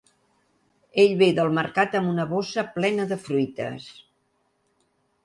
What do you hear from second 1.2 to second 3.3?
del mercat amb una bossa plena de